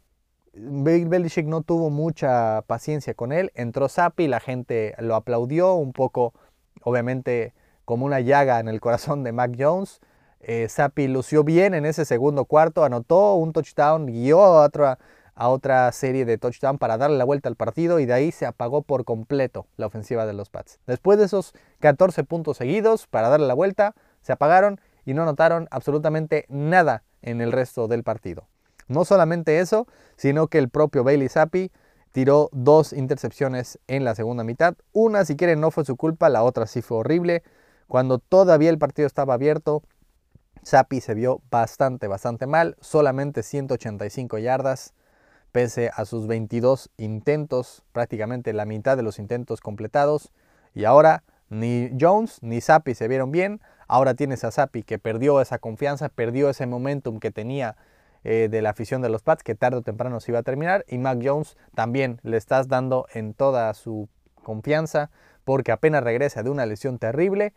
Bill 0.52 1.06
Belichick 1.06 1.46
no 1.46 1.62
tuvo 1.62 1.88
mucha 1.88 2.62
paciencia 2.62 3.14
con 3.14 3.30
él. 3.30 3.52
Entró 3.54 3.88
Zappi, 3.88 4.26
la 4.26 4.40
gente 4.40 4.96
lo 4.98 5.14
aplaudió 5.14 5.74
un 5.74 5.92
poco, 5.92 6.34
obviamente, 6.82 7.54
como 7.84 8.06
una 8.06 8.18
llaga 8.18 8.58
en 8.58 8.66
el 8.66 8.80
corazón 8.80 9.22
de 9.22 9.30
Mac 9.30 9.52
Jones. 9.56 10.00
Eh, 10.40 10.68
lució 11.08 11.44
bien 11.44 11.74
en 11.74 11.84
ese 11.84 12.04
segundo 12.04 12.44
cuarto, 12.44 12.84
anotó 12.84 13.34
un 13.34 13.52
touchdown, 13.52 14.06
guió 14.06 14.42
a 14.42 14.64
otra, 14.64 14.98
a 15.34 15.48
otra 15.48 15.92
serie 15.92 16.24
de 16.24 16.38
touchdown 16.38 16.78
para 16.78 16.96
darle 16.96 17.18
la 17.18 17.24
vuelta 17.24 17.48
al 17.48 17.56
partido 17.56 18.00
y 18.00 18.06
de 18.06 18.14
ahí 18.14 18.32
se 18.32 18.46
apagó 18.46 18.82
por 18.82 19.04
completo 19.04 19.66
la 19.76 19.86
ofensiva 19.86 20.24
de 20.26 20.32
los 20.32 20.48
Pats. 20.48 20.78
Después 20.86 21.18
de 21.18 21.26
esos 21.26 21.52
14 21.80 22.24
puntos 22.24 22.56
seguidos 22.56 23.06
para 23.06 23.28
darle 23.28 23.46
la 23.46 23.54
vuelta, 23.54 23.94
se 24.22 24.32
apagaron 24.32 24.80
y 25.04 25.14
no 25.14 25.24
notaron 25.24 25.68
absolutamente 25.70 26.46
nada 26.48 27.02
en 27.22 27.40
el 27.40 27.52
resto 27.52 27.88
del 27.88 28.02
partido. 28.02 28.48
No 28.88 29.04
solamente 29.04 29.60
eso, 29.60 29.86
sino 30.16 30.48
que 30.48 30.58
el 30.58 30.68
propio 30.68 31.04
Bailey 31.04 31.28
Zappi 31.28 31.70
tiró 32.12 32.48
dos 32.52 32.92
intercepciones 32.92 33.78
en 33.86 34.04
la 34.04 34.14
segunda 34.14 34.42
mitad. 34.42 34.74
Una, 34.92 35.24
si 35.24 35.36
quieren, 35.36 35.60
no 35.60 35.70
fue 35.70 35.84
su 35.84 35.96
culpa, 35.96 36.28
la 36.28 36.42
otra 36.42 36.66
sí 36.66 36.82
fue 36.82 36.98
horrible. 36.98 37.42
Cuando 37.86 38.18
todavía 38.18 38.70
el 38.70 38.78
partido 38.78 39.06
estaba 39.06 39.34
abierto, 39.34 39.82
Zappi 40.64 41.00
se 41.00 41.14
vio 41.14 41.40
bastante, 41.50 42.06
bastante 42.06 42.46
mal. 42.46 42.76
Solamente 42.80 43.42
185 43.42 44.38
yardas, 44.38 44.94
pese 45.52 45.90
a 45.94 46.04
sus 46.04 46.26
22 46.26 46.90
intentos, 46.96 47.82
prácticamente 47.92 48.52
la 48.52 48.64
mitad 48.64 48.96
de 48.96 49.02
los 49.02 49.18
intentos 49.18 49.60
completados. 49.60 50.32
Y 50.74 50.84
ahora 50.84 51.24
ni 51.48 51.90
Jones 51.98 52.38
ni 52.42 52.60
Zappi 52.60 52.94
se 52.94 53.08
vieron 53.08 53.32
bien. 53.32 53.60
Ahora 53.88 54.14
tienes 54.14 54.44
a 54.44 54.52
Zappi 54.52 54.82
que 54.82 54.98
perdió 54.98 55.40
esa 55.40 55.58
confianza, 55.58 56.08
perdió 56.08 56.48
ese 56.50 56.66
momentum 56.66 57.18
que 57.18 57.30
tenía 57.30 57.76
eh, 58.22 58.48
de 58.50 58.62
la 58.62 58.70
afición 58.70 59.02
de 59.02 59.08
los 59.08 59.22
Pats, 59.22 59.42
que 59.42 59.54
tarde 59.54 59.78
o 59.78 59.82
temprano 59.82 60.20
se 60.20 60.30
iba 60.30 60.40
a 60.40 60.44
terminar. 60.44 60.84
Y 60.88 60.98
Mac 60.98 61.18
Jones 61.22 61.56
también 61.74 62.20
le 62.22 62.36
estás 62.36 62.68
dando 62.68 63.06
en 63.14 63.34
toda 63.34 63.72
su 63.74 64.08
confianza, 64.44 65.10
porque 65.44 65.72
apenas 65.72 66.04
regresa 66.04 66.42
de 66.42 66.50
una 66.50 66.66
lesión 66.66 66.98
terrible 66.98 67.54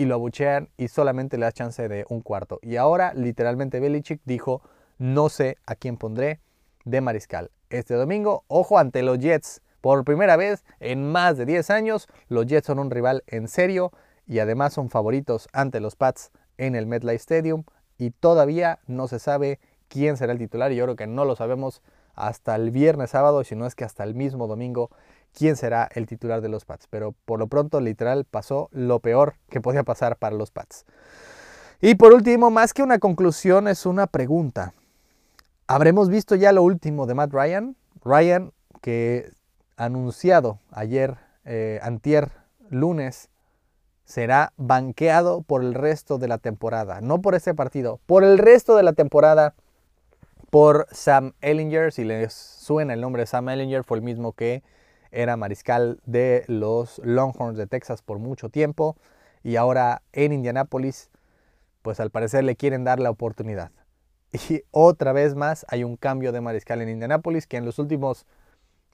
y 0.00 0.06
lo 0.06 0.14
abuchean 0.14 0.70
y 0.78 0.88
solamente 0.88 1.36
le 1.36 1.44
da 1.44 1.52
chance 1.52 1.86
de 1.86 2.06
un 2.08 2.22
cuarto. 2.22 2.58
Y 2.62 2.76
ahora 2.76 3.12
literalmente 3.12 3.80
Belichick 3.80 4.22
dijo, 4.24 4.62
no 4.96 5.28
sé 5.28 5.58
a 5.66 5.74
quién 5.74 5.98
pondré 5.98 6.40
de 6.86 7.02
mariscal. 7.02 7.50
Este 7.68 7.92
domingo, 7.92 8.44
ojo 8.48 8.78
ante 8.78 9.02
los 9.02 9.18
Jets. 9.18 9.60
Por 9.82 10.02
primera 10.06 10.38
vez 10.38 10.64
en 10.78 11.12
más 11.12 11.36
de 11.36 11.44
10 11.44 11.68
años, 11.68 12.08
los 12.28 12.46
Jets 12.46 12.68
son 12.68 12.78
un 12.78 12.90
rival 12.90 13.24
en 13.26 13.46
serio 13.46 13.92
y 14.26 14.38
además 14.38 14.72
son 14.72 14.88
favoritos 14.88 15.50
ante 15.52 15.80
los 15.80 15.96
Pats 15.96 16.30
en 16.56 16.76
el 16.76 16.86
MetLife 16.86 17.16
Stadium 17.16 17.64
y 17.98 18.10
todavía 18.10 18.78
no 18.86 19.06
se 19.06 19.18
sabe 19.18 19.60
quién 19.88 20.16
será 20.16 20.32
el 20.32 20.38
titular 20.38 20.72
y 20.72 20.76
yo 20.76 20.84
creo 20.84 20.96
que 20.96 21.08
no 21.08 21.26
lo 21.26 21.36
sabemos 21.36 21.82
hasta 22.14 22.56
el 22.56 22.70
viernes 22.70 23.10
sábado, 23.10 23.44
si 23.44 23.54
no 23.54 23.66
es 23.66 23.74
que 23.74 23.84
hasta 23.84 24.04
el 24.04 24.14
mismo 24.14 24.46
domingo 24.46 24.90
quién 25.36 25.56
será 25.56 25.88
el 25.94 26.06
titular 26.06 26.40
de 26.40 26.48
los 26.48 26.64
Pats. 26.64 26.86
Pero 26.88 27.14
por 27.24 27.38
lo 27.38 27.46
pronto 27.46 27.80
literal 27.80 28.24
pasó 28.24 28.68
lo 28.72 29.00
peor 29.00 29.34
que 29.48 29.60
podía 29.60 29.82
pasar 29.82 30.16
para 30.16 30.36
los 30.36 30.50
Pats. 30.50 30.84
Y 31.80 31.94
por 31.94 32.12
último, 32.12 32.50
más 32.50 32.74
que 32.74 32.82
una 32.82 32.98
conclusión, 32.98 33.66
es 33.66 33.86
una 33.86 34.06
pregunta. 34.06 34.74
¿Habremos 35.66 36.08
visto 36.08 36.34
ya 36.34 36.52
lo 36.52 36.62
último 36.62 37.06
de 37.06 37.14
Matt 37.14 37.32
Ryan? 37.32 37.76
Ryan 38.04 38.52
que 38.82 39.30
anunciado 39.76 40.58
ayer, 40.70 41.16
eh, 41.44 41.80
antier, 41.82 42.32
lunes, 42.68 43.30
será 44.04 44.52
banqueado 44.56 45.42
por 45.42 45.62
el 45.62 45.72
resto 45.74 46.18
de 46.18 46.28
la 46.28 46.38
temporada. 46.38 47.00
No 47.00 47.22
por 47.22 47.34
este 47.34 47.54
partido, 47.54 48.00
por 48.06 48.24
el 48.24 48.38
resto 48.38 48.76
de 48.76 48.82
la 48.82 48.92
temporada 48.92 49.54
por 50.50 50.86
Sam 50.90 51.32
Ellinger. 51.40 51.92
Si 51.92 52.04
les 52.04 52.34
suena 52.34 52.92
el 52.92 53.00
nombre 53.00 53.22
de 53.22 53.26
Sam 53.26 53.48
Ellinger, 53.48 53.84
fue 53.84 53.98
el 53.98 54.02
mismo 54.02 54.32
que 54.32 54.62
era 55.12 55.36
mariscal 55.36 56.00
de 56.04 56.44
los 56.46 57.00
Longhorns 57.04 57.58
de 57.58 57.66
Texas 57.66 58.02
por 58.02 58.18
mucho 58.18 58.48
tiempo. 58.48 58.96
Y 59.42 59.56
ahora 59.56 60.02
en 60.12 60.32
Indianápolis, 60.32 61.10
pues 61.82 62.00
al 62.00 62.10
parecer 62.10 62.44
le 62.44 62.56
quieren 62.56 62.84
dar 62.84 63.00
la 63.00 63.10
oportunidad. 63.10 63.70
Y 64.48 64.62
otra 64.70 65.12
vez 65.12 65.34
más 65.34 65.66
hay 65.68 65.82
un 65.82 65.96
cambio 65.96 66.30
de 66.30 66.40
mariscal 66.40 66.80
en 66.82 66.88
Indianápolis 66.88 67.46
que 67.46 67.56
en 67.56 67.64
los 67.64 67.80
últimos 67.80 68.26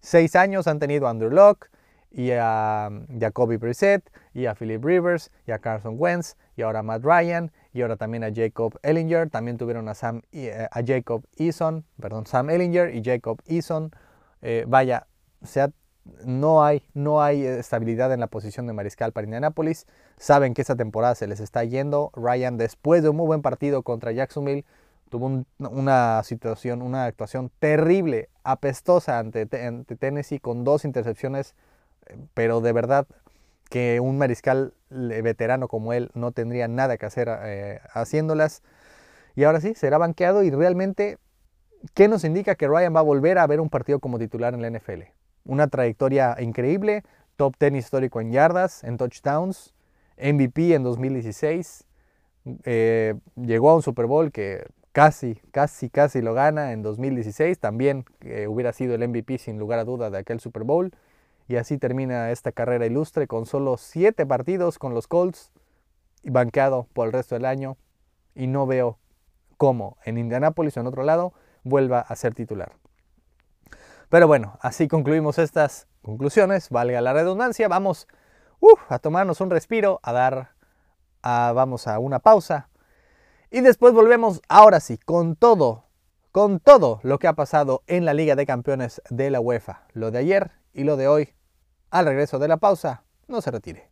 seis 0.00 0.34
años 0.34 0.66
han 0.66 0.78
tenido 0.78 1.06
a 1.06 1.10
Andrew 1.10 1.30
Locke, 1.30 1.68
y 2.16 2.30
a 2.32 2.90
Jacoby 3.20 3.58
Brissett, 3.58 4.10
y 4.32 4.46
a 4.46 4.54
Philip 4.54 4.82
Rivers, 4.82 5.30
y 5.46 5.52
a 5.52 5.58
Carson 5.58 5.96
Wentz, 5.98 6.36
y 6.56 6.62
ahora 6.62 6.78
a 6.78 6.82
Matt 6.82 7.04
Ryan, 7.04 7.52
y 7.74 7.82
ahora 7.82 7.96
también 7.96 8.24
a 8.24 8.30
Jacob 8.34 8.78
Ellinger. 8.82 9.28
También 9.28 9.58
tuvieron 9.58 9.86
a, 9.88 9.94
Sam, 9.94 10.22
eh, 10.32 10.66
a 10.70 10.82
Jacob 10.82 11.26
Eason, 11.36 11.84
perdón, 12.00 12.26
Sam 12.26 12.48
Ellinger 12.48 12.94
y 12.94 13.02
Jacob 13.04 13.42
Eason. 13.46 13.90
Eh, 14.40 14.64
vaya, 14.66 15.06
sea, 15.42 15.70
no, 16.24 16.64
hay, 16.64 16.82
no 16.94 17.22
hay 17.22 17.44
estabilidad 17.44 18.12
en 18.12 18.20
la 18.20 18.26
posición 18.26 18.66
de 18.66 18.72
mariscal 18.72 19.12
para 19.12 19.24
Indianapolis. 19.24 19.86
Saben 20.16 20.54
que 20.54 20.62
esta 20.62 20.76
temporada 20.76 21.14
se 21.14 21.26
les 21.26 21.40
está 21.40 21.64
yendo. 21.64 22.10
Ryan, 22.14 22.56
después 22.56 23.02
de 23.02 23.10
un 23.10 23.16
muy 23.16 23.26
buen 23.26 23.42
partido 23.42 23.82
contra 23.82 24.12
Jacksonville, 24.12 24.64
tuvo 25.08 25.44
una 25.58 26.22
situación, 26.24 26.82
una 26.82 27.04
actuación 27.04 27.50
terrible, 27.58 28.28
apestosa 28.44 29.18
ante, 29.18 29.46
Tennessee 29.46 30.40
con 30.40 30.64
dos 30.64 30.84
intercepciones 30.84 31.54
pero 32.34 32.60
de 32.60 32.72
verdad 32.72 33.06
que 33.68 34.00
un 34.00 34.18
mariscal 34.18 34.74
veterano 34.90 35.68
como 35.68 35.92
él 35.92 36.10
no 36.14 36.32
tendría 36.32 36.68
nada 36.68 36.96
que 36.96 37.06
hacer 37.06 37.28
eh, 37.42 37.80
haciéndolas. 37.92 38.62
Y 39.34 39.44
ahora 39.44 39.60
sí, 39.60 39.74
será 39.74 39.98
banqueado 39.98 40.42
y 40.42 40.50
realmente, 40.50 41.18
¿qué 41.94 42.08
nos 42.08 42.24
indica 42.24 42.54
que 42.54 42.68
Ryan 42.68 42.94
va 42.94 43.00
a 43.00 43.04
volver 43.04 43.38
a 43.38 43.46
ver 43.46 43.60
un 43.60 43.68
partido 43.68 43.98
como 43.98 44.18
titular 44.18 44.54
en 44.54 44.62
la 44.62 44.70
NFL? 44.70 45.02
Una 45.46 45.68
trayectoria 45.68 46.36
increíble, 46.40 47.04
top 47.36 47.54
10 47.58 47.74
histórico 47.74 48.20
en 48.20 48.32
yardas, 48.32 48.84
en 48.84 48.96
touchdowns, 48.96 49.74
MVP 50.18 50.74
en 50.74 50.82
2016. 50.82 51.84
Eh, 52.64 53.14
llegó 53.36 53.70
a 53.70 53.76
un 53.76 53.82
Super 53.82 54.06
Bowl 54.06 54.32
que 54.32 54.66
casi, 54.92 55.34
casi, 55.50 55.90
casi 55.90 56.22
lo 56.22 56.34
gana 56.34 56.72
en 56.72 56.82
2016. 56.82 57.58
También 57.58 58.04
eh, 58.22 58.46
hubiera 58.48 58.72
sido 58.72 58.94
el 58.94 59.06
MVP 59.06 59.38
sin 59.38 59.58
lugar 59.58 59.78
a 59.78 59.84
duda 59.84 60.10
de 60.10 60.18
aquel 60.18 60.40
Super 60.40 60.64
Bowl. 60.64 60.92
Y 61.48 61.56
así 61.56 61.78
termina 61.78 62.32
esta 62.32 62.50
carrera 62.50 62.86
ilustre 62.86 63.26
con 63.26 63.46
solo 63.46 63.76
7 63.76 64.26
partidos 64.26 64.78
con 64.78 64.94
los 64.94 65.06
Colts 65.06 65.52
banqueado 66.24 66.88
por 66.92 67.06
el 67.06 67.12
resto 67.12 67.36
del 67.36 67.44
año. 67.44 67.76
Y 68.34 68.48
no 68.48 68.66
veo 68.66 68.98
cómo 69.56 69.96
en 70.04 70.18
Indianápolis 70.18 70.76
o 70.76 70.80
en 70.80 70.86
otro 70.86 71.04
lado 71.04 71.32
vuelva 71.62 72.00
a 72.00 72.16
ser 72.16 72.34
titular. 72.34 72.72
Pero 74.08 74.28
bueno, 74.28 74.58
así 74.60 74.86
concluimos 74.86 75.38
estas 75.38 75.88
conclusiones, 76.02 76.70
valga 76.70 77.00
la 77.00 77.12
redundancia. 77.12 77.68
Vamos 77.68 78.06
a 78.88 78.98
tomarnos 78.98 79.40
un 79.40 79.50
respiro, 79.50 80.00
a 80.02 80.12
dar, 80.12 80.52
vamos 81.22 81.86
a 81.86 81.98
una 81.98 82.20
pausa. 82.20 82.68
Y 83.50 83.60
después 83.60 83.92
volvemos 83.94 84.42
ahora 84.48 84.80
sí, 84.80 84.98
con 84.98 85.36
todo, 85.36 85.84
con 86.32 86.60
todo 86.60 87.00
lo 87.02 87.18
que 87.18 87.28
ha 87.28 87.32
pasado 87.32 87.82
en 87.86 88.04
la 88.04 88.14
Liga 88.14 88.36
de 88.36 88.46
Campeones 88.46 89.02
de 89.10 89.30
la 89.30 89.40
UEFA. 89.40 89.86
Lo 89.92 90.10
de 90.10 90.18
ayer 90.18 90.52
y 90.72 90.84
lo 90.84 90.96
de 90.96 91.08
hoy. 91.08 91.34
Al 91.90 92.06
regreso 92.06 92.38
de 92.38 92.48
la 92.48 92.58
pausa, 92.58 93.04
no 93.28 93.40
se 93.40 93.50
retire. 93.50 93.90